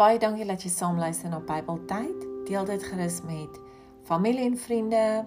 Baie 0.00 0.16
dankie 0.16 0.46
dat 0.48 0.62
jy 0.64 0.70
saam 0.72 0.96
luister 0.96 1.28
na 1.28 1.42
Bybeltyd. 1.44 2.22
Deel 2.48 2.64
dit 2.64 2.84
gerus 2.88 3.18
met 3.28 3.58
familie 4.08 4.46
en 4.48 4.54
vriende, 4.56 5.26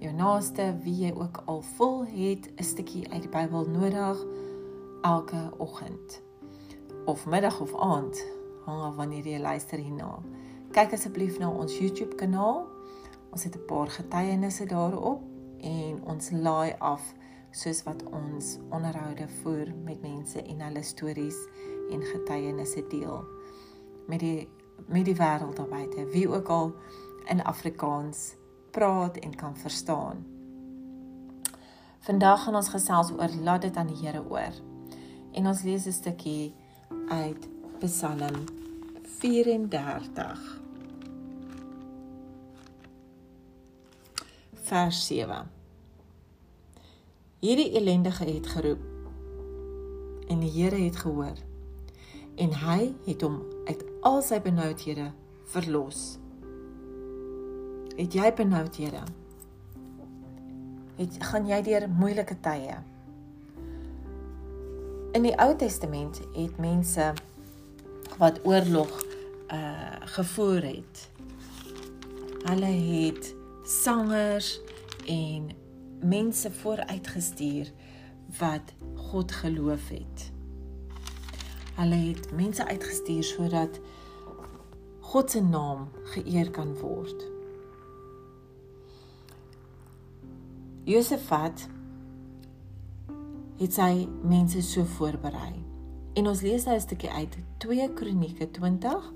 jou 0.00 0.12
naaste, 0.16 0.70
wie 0.80 0.94
jy 1.02 1.10
ook 1.12 1.42
al 1.44 1.60
voel 1.74 2.06
het 2.06 2.48
'n 2.56 2.64
stukkie 2.64 3.04
uit 3.12 3.22
die 3.22 3.28
Bybel 3.28 3.68
nodig 3.68 4.24
elke 5.02 5.52
oggend 5.58 6.22
of 7.04 7.26
middag 7.26 7.60
of 7.60 7.76
aand, 7.76 8.24
hang 8.64 8.82
af 8.82 8.96
wanneer 8.96 9.28
jy 9.28 9.38
luister 9.38 9.78
hierna. 9.78 10.22
Kyk 10.72 10.92
asseblief 10.92 11.38
na 11.38 11.50
ons 11.50 11.78
YouTube 11.78 12.14
kanaal. 12.14 12.66
Ons 13.30 13.44
het 13.44 13.56
'n 13.56 13.64
paar 13.66 13.88
getuienisse 13.90 14.66
daarop 14.66 15.22
en 15.60 16.00
ons 16.04 16.30
laai 16.30 16.74
af 16.78 17.14
soos 17.50 17.82
wat 17.82 18.02
ons 18.04 18.58
onderhoude 18.70 19.28
voer 19.28 19.74
met 19.84 20.00
mense 20.02 20.42
en 20.42 20.60
hulle 20.60 20.82
stories 20.82 21.36
en 21.90 22.02
getuienisse 22.02 22.86
deel 22.88 23.37
met 24.08 24.20
die 24.20 24.48
met 24.86 25.04
die 25.04 25.16
wêreld 25.18 25.56
daar 25.58 25.68
buite 25.68 26.06
wie 26.14 26.28
ook 26.30 26.48
al 26.48 26.72
in 27.28 27.42
Afrikaans 27.44 28.34
praat 28.70 29.16
en 29.16 29.34
kan 29.34 29.56
verstaan. 29.56 30.26
Vandag 31.98 32.42
gaan 32.42 32.54
ons 32.54 32.68
gesels 32.68 33.10
oor 33.10 33.28
laat 33.42 33.62
dit 33.62 33.76
aan 33.76 33.90
die 33.90 33.98
Here 34.00 34.22
oor. 34.30 34.54
En 35.32 35.46
ons 35.46 35.62
lees 35.62 35.86
'n 35.86 35.92
stukkie 35.92 36.54
uit 37.08 37.48
Psalm 37.78 38.44
34 39.02 40.60
vers 44.52 45.06
7. 45.06 45.50
Hierdie 47.38 47.72
ellendige 47.72 48.24
het 48.24 48.46
geroep 48.46 48.80
en 50.28 50.38
die 50.38 50.50
Here 50.50 50.76
het 50.76 50.96
gehoor 50.96 51.47
en 52.38 52.52
hy 52.54 52.92
het 53.06 53.22
hom 53.26 53.40
uit 53.66 53.82
al 54.06 54.20
sy 54.22 54.38
benoudhede 54.42 55.10
verlos. 55.50 56.18
Het 57.98 58.14
jy 58.14 58.28
benoudhede? 58.38 59.02
Het 60.98 61.18
gaan 61.30 61.48
jy 61.50 61.58
deur 61.66 61.88
moeilike 61.90 62.36
tye? 62.42 62.78
In 65.18 65.26
die 65.26 65.34
Ou 65.40 65.50
Testament 65.58 66.20
het 66.36 66.58
mense 66.62 67.12
wat 68.22 68.40
oorlog 68.46 68.92
uh 69.52 69.96
gevoer 70.08 70.62
het. 70.64 71.00
Hulle 72.46 72.70
het 72.70 73.34
sangers 73.66 74.60
en 75.06 75.50
mense 76.00 76.50
vooruitgestuur 76.50 77.72
wat 78.38 78.72
God 79.10 79.32
geloof 79.32 79.88
het. 79.88 80.37
Hulle 81.78 81.94
het 81.94 82.32
mense 82.34 82.64
uitgestuur 82.66 83.22
sodat 83.22 83.76
God 85.00 85.30
se 85.30 85.40
naam 85.40 85.84
geëer 86.14 86.50
kan 86.50 86.72
word. 86.80 87.22
Josafat 90.90 91.68
het 93.60 93.78
sy 93.78 94.08
mense 94.26 94.62
so 94.66 94.82
voorberei. 94.96 95.54
En 96.18 96.26
ons 96.26 96.42
lees 96.42 96.66
nou 96.66 96.74
'n 96.74 96.80
stukkie 96.80 97.10
uit 97.10 97.38
2 97.58 97.92
Kronieke 97.94 98.50
20. 98.50 99.12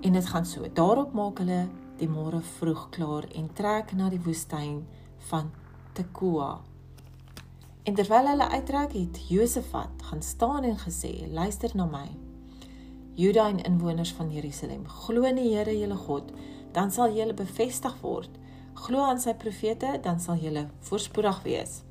En 0.00 0.12
dit 0.12 0.26
gaan 0.26 0.46
so: 0.46 0.66
Daarop 0.72 1.12
maak 1.12 1.38
hulle 1.38 1.68
die 1.96 2.08
môre 2.08 2.40
vroeg 2.40 2.88
klaar 2.90 3.24
en 3.34 3.52
trek 3.52 3.92
na 3.92 4.08
die 4.08 4.22
woestyn 4.24 4.86
van 5.18 5.50
Tekoa 5.92 6.71
En 7.82 7.94
terwyl 7.94 8.28
hulle 8.30 8.48
uittrek 8.48 8.92
het 8.94 9.20
Josafat 9.28 10.02
gaan 10.02 10.22
staan 10.22 10.62
en 10.64 10.78
gesê: 10.78 11.32
"Luister 11.32 11.70
na 11.74 11.84
my. 11.84 12.10
Juda 13.14 13.48
en 13.48 13.62
inwoners 13.62 14.12
van 14.12 14.32
Jerusalem, 14.32 14.88
glo 14.88 15.22
in 15.22 15.34
die 15.34 15.56
Here 15.56 15.78
julle 15.78 15.96
God, 15.96 16.30
dan 16.72 16.90
sal 16.90 17.14
julle 17.14 17.34
bevestig 17.34 17.96
word. 18.00 18.30
Glo 18.74 19.02
aan 19.02 19.20
sy 19.20 19.34
profete, 19.34 19.98
dan 20.02 20.20
sal 20.20 20.36
julle 20.36 20.68
voorspoedig 20.78 21.42
wees." 21.42 21.82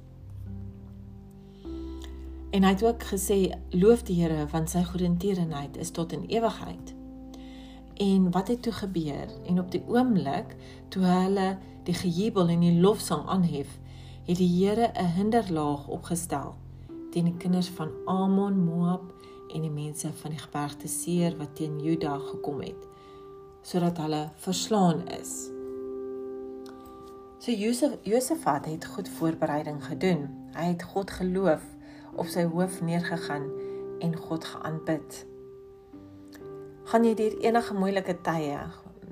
En 2.52 2.64
hy 2.64 2.70
het 2.70 2.84
ook 2.84 3.04
gesê: 3.04 3.52
"Loof 3.70 4.04
die 4.04 4.22
Here, 4.24 4.48
want 4.48 4.70
sy 4.70 4.84
goedertierenheid 4.84 5.78
is 5.78 5.92
tot 5.92 6.12
in 6.12 6.26
ewigheid." 6.26 6.96
En 7.94 8.32
wat 8.32 8.48
het 8.48 8.62
toe 8.62 8.74
gebeur? 8.74 9.28
En 9.46 9.60
op 9.60 9.72
die 9.72 9.84
oomblik 9.88 10.56
toe 10.88 11.04
hulle 11.04 11.58
die 11.84 11.94
gejubel 11.94 12.48
en 12.48 12.60
die 12.60 12.80
lofsang 12.80 13.28
aanhef, 13.28 13.80
het 14.26 14.38
die 14.38 14.50
Here 14.50 14.92
'n 14.94 15.14
hinderlaag 15.16 15.88
opgestel 15.88 16.56
teen 17.12 17.26
die 17.26 17.38
kinders 17.38 17.70
van 17.70 17.90
Amon, 18.06 18.64
Moab 18.64 19.14
en 19.54 19.62
die 19.62 19.72
mense 19.72 20.14
van 20.14 20.32
die 20.32 20.40
gebergte 20.40 20.88
Seir 20.88 21.38
wat 21.38 21.56
teen 21.56 21.80
Juda 21.80 22.18
gekom 22.18 22.62
het 22.62 22.88
sodat 23.62 23.98
hulle 23.98 24.30
verslaan 24.36 25.08
is. 25.08 25.50
So 27.42 27.52
Josef 27.52 27.98
Josafat 28.02 28.66
het 28.66 28.86
goed 28.86 29.10
voorbereiding 29.10 29.86
gedoen. 29.86 30.30
Hy 30.54 30.64
het 30.64 30.84
God 30.84 31.12
geloof 31.12 31.62
op 32.16 32.26
sy 32.30 32.44
hoof 32.44 32.82
neergegaan 32.82 33.50
en 34.00 34.16
God 34.16 34.46
geaanbid. 34.46 35.26
Gaan 36.84 37.06
jy 37.06 37.14
deur 37.16 37.38
enige 37.42 37.74
moeilike 37.74 38.18
tye, 38.22 38.60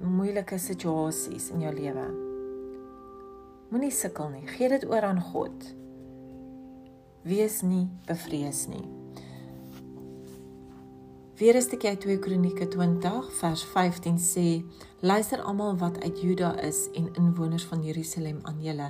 moeilike 0.01 0.57
situasies 0.57 1.49
in 1.49 1.61
jou 1.65 1.73
lewe? 1.73 2.28
Moenie 3.69 3.91
sukkel 3.93 4.31
nie. 4.33 4.47
Gee 4.49 4.69
dit 4.71 4.85
oor 4.89 5.05
aan 5.05 5.19
God. 5.21 5.65
Wees 7.21 7.59
nie 7.61 7.85
bevrees 8.07 8.63
nie. 8.71 8.85
Weer 11.39 11.55
is 11.55 11.69
dit 11.69 11.85
uit 11.85 12.01
2 12.01 12.19
Kronieke 12.19 12.67
20 12.67 13.29
vers 13.39 13.63
15 13.63 14.17
sê: 14.19 14.47
Luister 14.99 15.43
almal 15.45 15.77
wat 15.77 16.01
uit 16.03 16.21
Juda 16.21 16.55
is 16.65 16.87
en 16.97 17.13
inwoners 17.13 17.67
van 17.69 17.83
Jerusalem 17.85 18.39
aan 18.43 18.57
julle. 18.61 18.89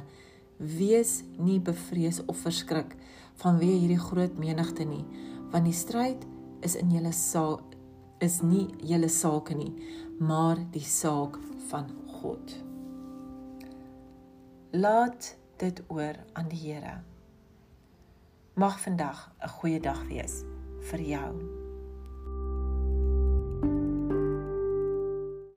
Wees 0.58 1.24
nie 1.38 1.60
bevrees 1.60 2.22
of 2.26 2.40
verskrik 2.48 2.96
vanweë 3.44 3.76
hierdie 3.84 4.00
groot 4.00 4.40
menigte 4.40 4.88
nie, 4.88 5.04
want 5.52 5.68
die 5.68 5.76
stryd 5.76 6.24
is 6.64 6.80
in 6.80 6.92
julle 6.96 7.12
saak 7.16 7.64
is 8.20 8.42
nie 8.44 8.66
julle 8.84 9.08
saak 9.08 9.54
nie, 9.56 9.72
maar 10.20 10.60
die 10.74 10.84
saak 10.84 11.38
van 11.70 11.88
God. 12.20 12.69
Laat 14.72 15.38
dit 15.57 15.81
oor 15.88 16.16
aan 16.34 16.47
die 16.47 16.59
Here. 16.59 17.02
Mag 18.53 18.80
vandag 18.80 19.34
'n 19.41 19.50
goeie 19.50 19.80
dag 19.80 20.07
wees 20.07 20.44
vir 20.80 21.02
jou. 21.02 21.59